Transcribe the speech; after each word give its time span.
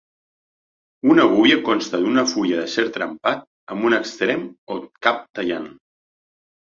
Una 1.15 1.25
gúbia 1.33 1.57
consta 1.67 1.99
d'una 2.05 2.23
fulla 2.31 2.57
d'acer 2.59 2.85
trempat 2.95 3.43
amb 3.75 3.85
un 3.91 3.97
extrem 3.99 4.41
o 4.77 4.79
cap 5.09 5.21
tallant. 5.41 5.69